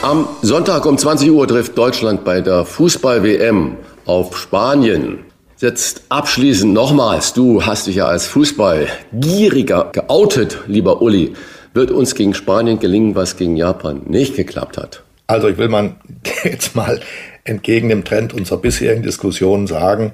[0.00, 3.76] Am Sonntag um 20 Uhr trifft Deutschland bei der Fußball-WM
[4.06, 5.23] auf Spanien.
[5.64, 11.32] Jetzt abschließend nochmals, du hast dich ja als Fußballgieriger geoutet, lieber Uli.
[11.72, 15.04] wird uns gegen Spanien gelingen, was gegen Japan nicht geklappt hat.
[15.26, 15.94] Also ich will mal
[16.44, 17.00] jetzt mal
[17.44, 20.12] entgegen dem Trend unserer bisherigen Diskussionen sagen,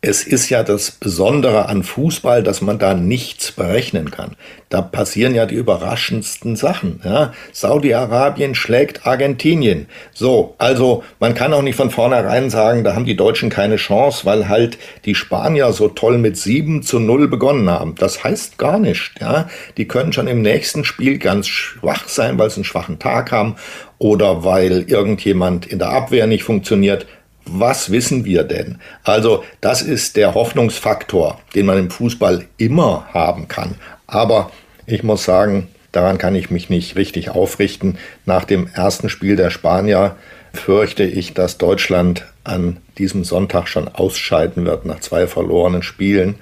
[0.00, 4.36] es ist ja das Besondere an Fußball, dass man da nichts berechnen kann.
[4.68, 7.00] Da passieren ja die überraschendsten Sachen.
[7.04, 7.32] Ja?
[7.52, 9.86] Saudi-Arabien schlägt Argentinien.
[10.12, 14.24] So, also man kann auch nicht von vornherein sagen, da haben die Deutschen keine Chance,
[14.24, 17.96] weil halt die Spanier so toll mit 7 zu 0 begonnen haben.
[17.96, 19.10] Das heißt gar nichts.
[19.20, 19.48] Ja?
[19.78, 23.56] Die können schon im nächsten Spiel ganz schwach sein, weil sie einen schwachen Tag haben
[23.98, 27.06] oder weil irgendjemand in der Abwehr nicht funktioniert
[27.50, 28.78] was wissen wir denn?
[29.04, 33.76] Also das ist der Hoffnungsfaktor, den man im Fußball immer haben kann.
[34.06, 34.50] Aber
[34.86, 37.98] ich muss sagen, daran kann ich mich nicht richtig aufrichten.
[38.26, 40.16] Nach dem ersten Spiel der Spanier
[40.52, 46.36] fürchte ich, dass Deutschland an diesem Sonntag schon ausscheiden wird nach zwei verlorenen Spielen.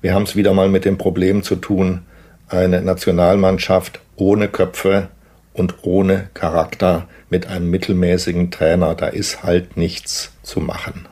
[0.00, 2.02] Wir haben es wieder mal mit dem Problem zu tun,
[2.48, 5.08] eine Nationalmannschaft ohne Köpfe
[5.58, 11.06] und ohne Charakter mit einem mittelmäßigen Trainer, da ist halt nichts zu machen.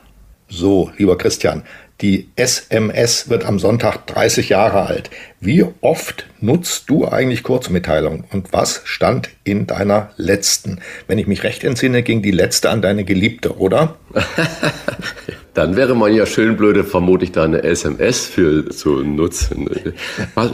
[0.49, 1.63] So, lieber Christian,
[2.01, 5.09] die SMS wird am Sonntag 30 Jahre alt.
[5.39, 10.79] Wie oft nutzt du eigentlich Kurzmitteilungen und was stand in deiner letzten?
[11.07, 13.97] Wenn ich mich recht entsinne, ging die letzte an deine Geliebte, oder?
[15.57, 19.67] Dann wäre man ja schön blöde, vermutlich da eine SMS für zu nutzen.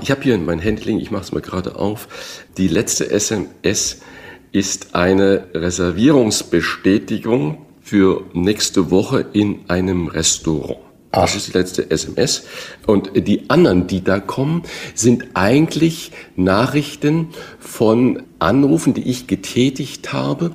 [0.01, 2.07] Ich habe hier mein Handling, ich mache es mal gerade auf.
[2.57, 3.99] Die letzte SMS
[4.53, 10.79] ist eine Reservierungsbestätigung für nächste Woche in einem Restaurant.
[11.11, 12.45] Das ist die letzte SMS.
[12.87, 14.63] Und die anderen, die da kommen,
[14.95, 17.27] sind eigentlich Nachrichten
[17.59, 20.51] von Anrufen, die ich getätigt habe,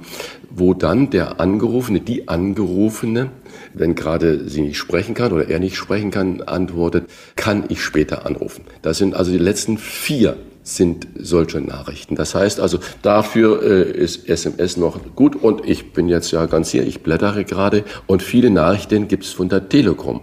[0.59, 3.31] wo dann der Angerufene, die Angerufene,
[3.75, 8.27] wenn gerade sie nicht sprechen kann oder er nicht sprechen kann, antwortet, kann ich später
[8.27, 8.65] anrufen.
[8.83, 10.37] Das sind also die letzten vier
[10.69, 12.15] sind solche Nachrichten.
[12.15, 16.71] Das heißt also, dafür äh, ist SMS noch gut und ich bin jetzt ja ganz
[16.71, 20.21] hier, ich blättere gerade und viele Nachrichten gibt es von der Telekom.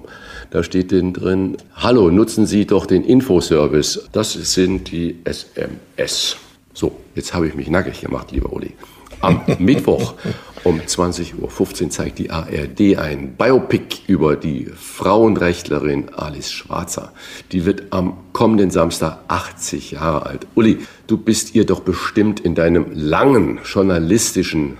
[0.51, 4.07] Da steht drin, hallo, nutzen Sie doch den Infoservice.
[4.11, 6.37] Das sind die SMS.
[6.73, 8.73] So, jetzt habe ich mich nackig gemacht, lieber Uli.
[9.21, 10.15] Am Mittwoch
[10.63, 17.13] um 20.15 Uhr zeigt die ARD ein Biopic über die Frauenrechtlerin Alice Schwarzer.
[17.51, 20.47] Die wird am kommenden Samstag 80 Jahre alt.
[20.55, 24.79] Uli, du bist ihr doch bestimmt in deinem langen journalistischen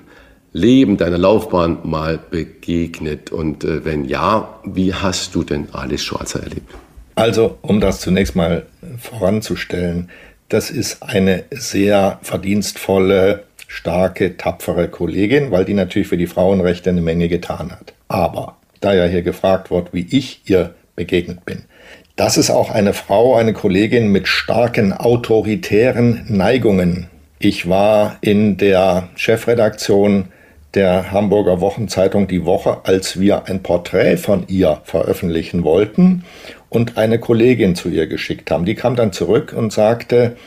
[0.54, 3.32] Leben, deiner Laufbahn mal begegnet.
[3.32, 6.74] Und äh, wenn ja, wie hast du denn Alice Schwarzer erlebt?
[7.15, 8.65] Also, um das zunächst mal
[8.98, 10.10] voranzustellen,
[10.50, 13.43] das ist eine sehr verdienstvolle
[13.76, 17.94] starke, tapfere Kollegin, weil die natürlich für die Frauenrechte eine Menge getan hat.
[18.08, 21.64] Aber da ja hier gefragt wird, wie ich ihr begegnet bin,
[22.16, 27.08] das ist auch eine Frau, eine Kollegin mit starken autoritären Neigungen.
[27.38, 30.30] Ich war in der Chefredaktion
[30.74, 36.24] der Hamburger Wochenzeitung Die Woche, als wir ein Porträt von ihr veröffentlichen wollten
[36.70, 38.64] und eine Kollegin zu ihr geschickt haben.
[38.64, 40.38] Die kam dann zurück und sagte,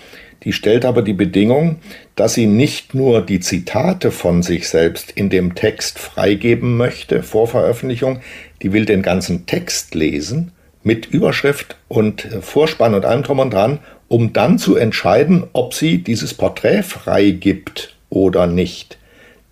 [0.48, 1.76] die stellt aber die Bedingung,
[2.16, 7.46] dass sie nicht nur die Zitate von sich selbst in dem Text freigeben möchte vor
[7.46, 8.20] Veröffentlichung,
[8.62, 13.80] die will den ganzen Text lesen mit Überschrift und Vorspann und allem drum und dran,
[14.08, 18.96] um dann zu entscheiden, ob sie dieses Porträt freigibt oder nicht.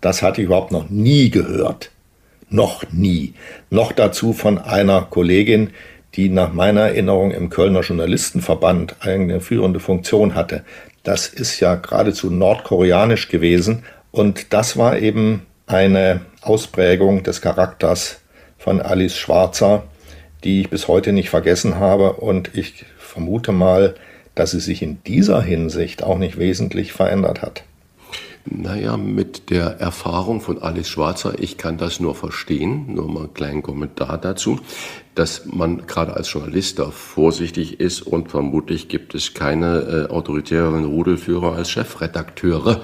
[0.00, 1.90] Das hatte ich überhaupt noch nie gehört.
[2.48, 3.34] Noch nie.
[3.68, 5.74] Noch dazu von einer Kollegin,
[6.16, 10.64] die nach meiner Erinnerung im Kölner Journalistenverband eine führende Funktion hatte.
[11.02, 18.20] Das ist ja geradezu nordkoreanisch gewesen und das war eben eine Ausprägung des Charakters
[18.56, 19.84] von Alice Schwarzer,
[20.42, 23.94] die ich bis heute nicht vergessen habe und ich vermute mal,
[24.34, 27.64] dass sie sich in dieser Hinsicht auch nicht wesentlich verändert hat.
[28.44, 33.34] Naja, mit der Erfahrung von Alice Schwarzer, ich kann das nur verstehen, nur mal einen
[33.34, 34.60] kleinen Kommentar dazu,
[35.16, 40.84] dass man gerade als Journalist da vorsichtig ist und vermutlich gibt es keine äh, autoritären
[40.84, 42.82] Rudelführer als Chefredakteure.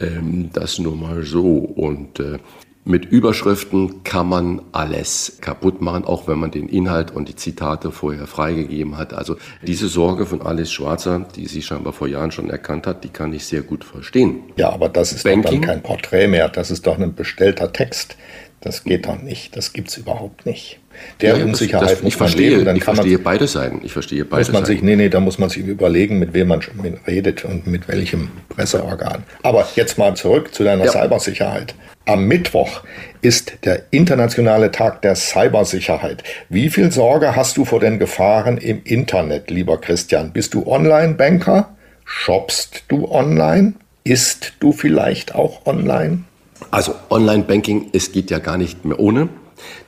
[0.00, 1.56] Ähm, das nur mal so.
[1.56, 2.38] Und äh,
[2.84, 7.92] mit Überschriften kann man alles kaputt machen, auch wenn man den Inhalt und die Zitate
[7.92, 9.12] vorher freigegeben hat.
[9.12, 13.10] Also diese Sorge von Alice Schwarzer, die sie scheinbar vor Jahren schon erkannt hat, die
[13.10, 14.40] kann ich sehr gut verstehen.
[14.56, 15.42] Ja, aber das ist Banking?
[15.42, 16.48] doch dann kein Porträt mehr.
[16.48, 18.16] Das ist doch ein bestellter Text.
[18.60, 19.56] Das geht doch nicht.
[19.56, 20.80] Das gibt es überhaupt nicht.
[21.20, 22.64] Der ja, Unsicherheit das, das, muss man verstehe, leben.
[22.64, 23.80] Dann ich kann verstehe man, beide Seiten.
[23.84, 24.78] Ich verstehe beide muss man Seiten.
[24.78, 26.60] Sich, nee, nee, da muss man sich überlegen, mit wem man
[27.06, 29.22] redet und mit welchem Presseorgan.
[29.42, 30.90] Aber jetzt mal zurück zu deiner ja.
[30.90, 31.74] Cybersicherheit.
[32.06, 32.82] Am Mittwoch
[33.20, 36.24] ist der internationale Tag der Cybersicherheit.
[36.48, 40.32] Wie viel Sorge hast du vor den Gefahren im Internet, lieber Christian?
[40.32, 41.76] Bist du Online-Banker?
[42.04, 43.74] Shoppst du online?
[44.04, 46.24] Ist du vielleicht auch online?
[46.70, 49.28] Also Online-Banking, es geht ja gar nicht mehr ohne.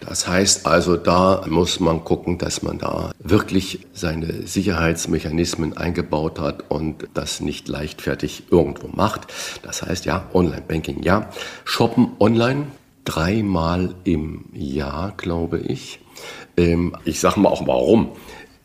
[0.00, 6.64] Das heißt also, da muss man gucken, dass man da wirklich seine Sicherheitsmechanismen eingebaut hat
[6.70, 9.28] und das nicht leichtfertig irgendwo macht.
[9.62, 11.30] Das heißt, ja, Online-Banking, ja.
[11.64, 12.66] Shoppen online
[13.04, 16.00] dreimal im Jahr, glaube ich.
[16.56, 18.10] Ähm, ich sage mal auch warum.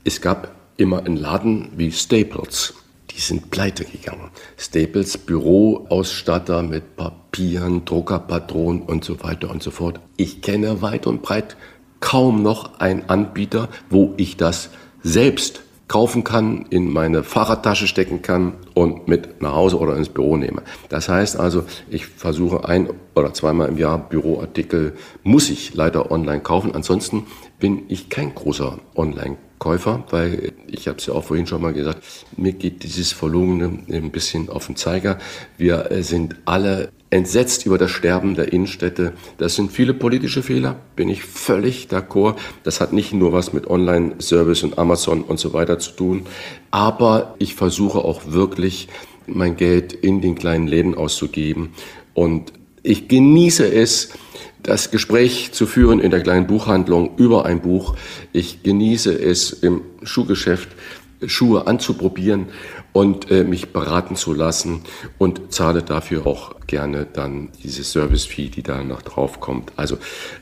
[0.03, 2.73] Es gab immer einen Laden wie Staples
[3.15, 4.29] die sind pleite gegangen.
[4.57, 9.99] Staples Büroausstatter mit Papieren, Druckerpatronen und so weiter und so fort.
[10.17, 11.55] Ich kenne weit und breit
[12.01, 14.69] kaum noch einen Anbieter, wo ich das
[15.01, 20.35] selbst kaufen kann, in meine Fahrradtasche stecken kann und mit nach Hause oder ins Büro
[20.35, 20.63] nehme.
[20.89, 26.41] Das heißt also, ich versuche ein oder zweimal im Jahr Büroartikel, muss ich leider online
[26.41, 26.73] kaufen.
[26.73, 27.27] Ansonsten
[27.59, 28.79] bin ich kein großer
[29.55, 32.03] Online-Käufer, weil ich habe es ja auch vorhin schon mal gesagt,
[32.37, 35.17] mir geht dieses Verlogene ein bisschen auf den Zeiger.
[35.57, 39.13] Wir sind alle entsetzt über das Sterben der Innenstädte.
[39.37, 42.35] Das sind viele politische Fehler, bin ich völlig d'accord.
[42.63, 46.25] Das hat nicht nur was mit Online-Service und Amazon und so weiter zu tun.
[46.71, 48.87] Aber ich versuche auch wirklich,
[49.27, 51.69] mein Geld in den kleinen Läden auszugeben.
[52.13, 54.09] Und ich genieße es,
[54.65, 57.95] das Gespräch zu führen in der kleinen Buchhandlung über ein Buch.
[58.33, 60.69] Ich genieße es im Schuhgeschäft,
[61.27, 62.47] Schuhe anzuprobieren
[62.91, 64.81] und äh, mich beraten zu lassen
[65.17, 69.71] und zahle dafür auch gerne dann diese Service-Fee, die da noch drauf kommt.
[69.75, 69.97] Also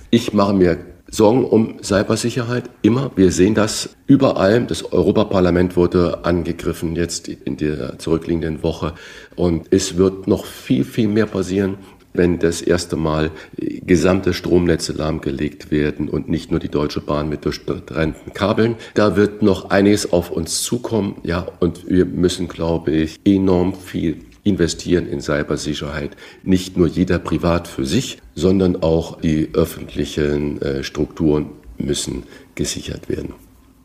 [0.10, 0.78] ich mache mir
[1.14, 3.12] Sorgen um Cybersicherheit immer.
[3.16, 4.66] Wir sehen das überall.
[4.66, 8.94] Das Europaparlament wurde angegriffen jetzt in der zurückliegenden Woche
[9.36, 11.78] und es wird noch viel, viel mehr passieren
[12.14, 17.46] wenn das erste Mal gesamte Stromnetze lahmgelegt werden und nicht nur die Deutsche Bahn mit
[17.46, 18.76] durchtrennten Kabeln.
[18.94, 24.18] Da wird noch einiges auf uns zukommen, ja, und wir müssen, glaube ich, enorm viel
[24.44, 26.12] investieren in Cybersicherheit.
[26.44, 31.48] Nicht nur jeder privat für sich, sondern auch die öffentlichen äh, Strukturen
[31.78, 32.24] müssen
[32.56, 33.34] gesichert werden.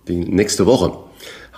[0.08, 1.07] Die nächste Woche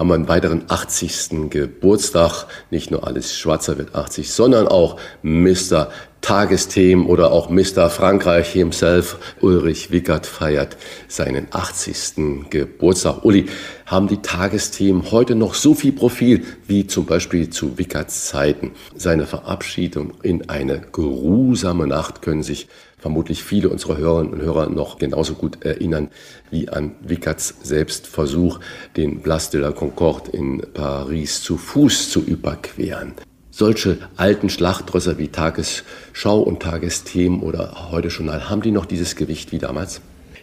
[0.01, 1.51] haben wir einen weiteren 80.
[1.51, 2.47] Geburtstag.
[2.71, 5.91] Nicht nur alles Schwarzer wird 80, sondern auch Mr.
[6.23, 7.91] Tagesthemen oder auch Mr.
[7.91, 12.49] Frankreich himself, Ulrich Wickert, feiert seinen 80.
[12.49, 13.27] Geburtstag.
[13.27, 13.47] Uli,
[13.85, 18.73] haben die Tagesthemen heute noch so viel Profil wie zum Beispiel zu Wickerts Zeiten?
[18.97, 22.69] Seine Verabschiedung in eine geruhsame Nacht können sich
[23.01, 26.09] vermutlich viele unserer Hörerinnen und Hörer noch genauso gut erinnern
[26.51, 28.61] wie an Wickerts Selbstversuch,
[28.97, 33.15] den Place de la Concorde in Paris zu Fuß zu überqueren
[33.61, 39.53] solche alten Schlachtrösser wie Tagesschau und Tagesthemen oder heute Journal, haben die noch dieses Gewicht
[39.53, 40.01] wie damals?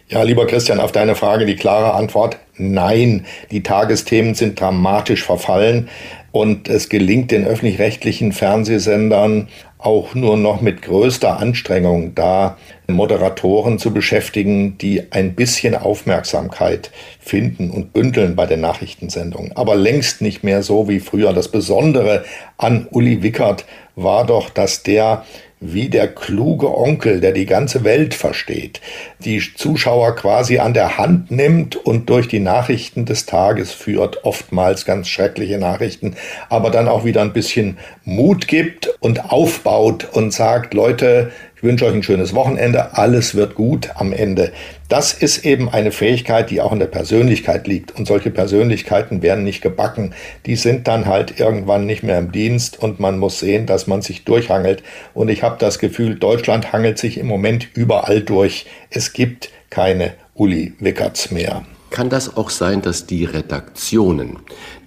[0.08, 3.26] Ja, lieber Christian, auf deine Frage die klare Antwort, nein.
[3.50, 5.88] Die Tagesthemen sind dramatisch verfallen
[6.32, 13.92] und es gelingt den öffentlich-rechtlichen Fernsehsendern auch nur noch mit größter Anstrengung da Moderatoren zu
[13.92, 19.56] beschäftigen, die ein bisschen Aufmerksamkeit finden und bündeln bei den Nachrichtensendungen.
[19.56, 21.32] Aber längst nicht mehr so wie früher.
[21.32, 22.24] Das Besondere
[22.56, 25.24] an Uli Wickert war doch, dass der
[25.60, 28.80] wie der kluge Onkel, der die ganze Welt versteht,
[29.18, 34.84] die Zuschauer quasi an der Hand nimmt und durch die Nachrichten des Tages führt, oftmals
[34.84, 36.16] ganz schreckliche Nachrichten,
[36.48, 41.86] aber dann auch wieder ein bisschen Mut gibt und aufbaut und sagt, Leute, ich wünsche
[41.86, 42.96] euch ein schönes Wochenende.
[42.96, 44.52] Alles wird gut am Ende.
[44.88, 47.98] Das ist eben eine Fähigkeit, die auch in der Persönlichkeit liegt.
[47.98, 50.14] Und solche Persönlichkeiten werden nicht gebacken.
[50.46, 54.02] Die sind dann halt irgendwann nicht mehr im Dienst und man muss sehen, dass man
[54.02, 54.84] sich durchhangelt.
[55.14, 58.66] Und ich habe das Gefühl, Deutschland hangelt sich im Moment überall durch.
[58.90, 61.64] Es gibt keine Uli Wickerts mehr.
[61.90, 64.38] Kann das auch sein, dass die Redaktionen,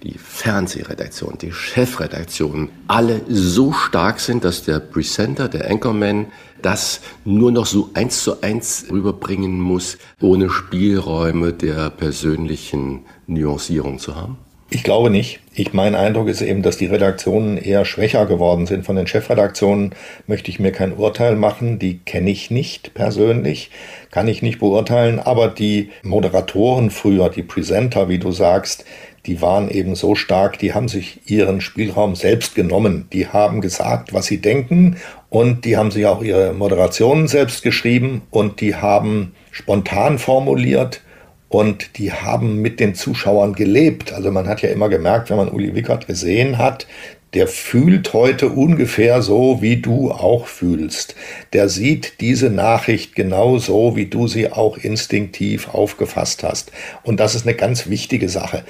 [0.04, 6.28] die Fernsehredaktionen, die Chefredaktionen alle so stark sind, dass der Presenter, der Anchorman
[6.62, 14.16] das nur noch so eins zu eins rüberbringen muss, ohne Spielräume der persönlichen Nuancierung zu
[14.16, 14.38] haben?
[14.74, 15.40] Ich glaube nicht.
[15.54, 18.86] Ich, mein Eindruck ist eben, dass die Redaktionen eher schwächer geworden sind.
[18.86, 19.94] Von den Chefredaktionen
[20.26, 21.78] möchte ich mir kein Urteil machen.
[21.78, 23.70] Die kenne ich nicht persönlich,
[24.10, 25.20] kann ich nicht beurteilen.
[25.20, 28.86] Aber die Moderatoren früher, die Presenter, wie du sagst,
[29.26, 33.08] die waren eben so stark, die haben sich ihren Spielraum selbst genommen.
[33.12, 34.96] Die haben gesagt, was sie denken
[35.32, 41.00] und die haben sich auch ihre Moderationen selbst geschrieben und die haben spontan formuliert
[41.48, 44.12] und die haben mit den Zuschauern gelebt.
[44.12, 46.86] Also man hat ja immer gemerkt, wenn man Uli Wickert gesehen hat,
[47.32, 51.14] der fühlt heute ungefähr so, wie du auch fühlst.
[51.54, 56.72] Der sieht diese Nachricht genau so, wie du sie auch instinktiv aufgefasst hast.
[57.04, 58.64] Und das ist eine ganz wichtige Sache.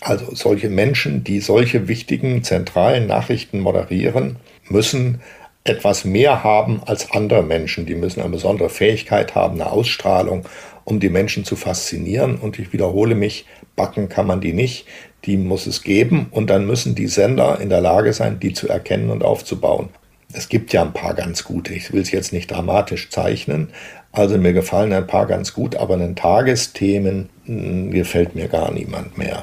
[0.00, 4.36] Also solche Menschen, die solche wichtigen zentralen Nachrichten moderieren,
[4.70, 5.20] müssen
[5.68, 7.86] etwas mehr haben als andere Menschen.
[7.86, 10.44] Die müssen eine besondere Fähigkeit haben, eine Ausstrahlung,
[10.84, 12.36] um die Menschen zu faszinieren.
[12.36, 14.86] Und ich wiederhole mich, backen kann man die nicht.
[15.24, 18.68] Die muss es geben und dann müssen die Sender in der Lage sein, die zu
[18.68, 19.88] erkennen und aufzubauen.
[20.32, 21.72] Es gibt ja ein paar ganz gute.
[21.72, 23.68] Ich will es jetzt nicht dramatisch zeichnen.
[24.12, 28.48] Also mir gefallen ein paar ganz gut, aber in den Tagesthemen mh, hm, gefällt mir
[28.48, 29.42] gar niemand mehr.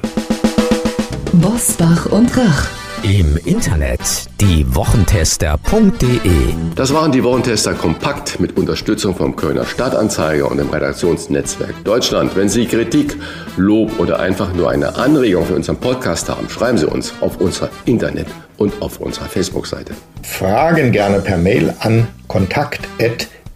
[1.34, 2.83] Bosbach und Rach.
[3.04, 4.00] Im Internet
[4.40, 6.20] diewochentester.de.
[6.74, 12.34] Das waren die Wochentester kompakt mit Unterstützung vom Kölner Stadtanzeiger und dem Redaktionsnetzwerk Deutschland.
[12.38, 13.18] Wenn Sie Kritik,
[13.58, 17.68] Lob oder einfach nur eine Anregung für unseren Podcast haben, schreiben Sie uns auf unserer
[17.84, 19.94] Internet- und auf unserer Facebook-Seite.
[20.22, 22.80] Fragen gerne per Mail an kontakt@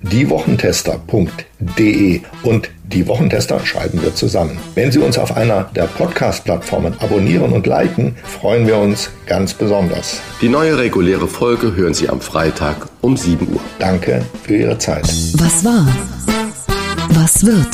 [0.02, 4.58] diewochentester.de und die Wochentester schreiben wir zusammen.
[4.76, 10.20] Wenn Sie uns auf einer der Podcast-Plattformen abonnieren und liken, freuen wir uns ganz besonders.
[10.42, 13.60] Die neue reguläre Folge hören Sie am Freitag um 7 Uhr.
[13.80, 15.08] Danke für Ihre Zeit.
[15.38, 15.88] Was war?
[17.10, 17.68] Was wird?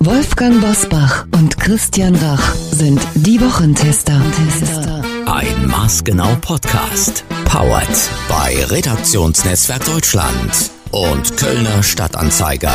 [0.00, 4.20] Wolfgang Bosbach und Christian Rach sind die Wochentester.
[5.26, 7.24] Ein Maßgenau Podcast.
[7.44, 12.72] Powered bei Redaktionsnetzwerk Deutschland und Kölner Stadtanzeiger.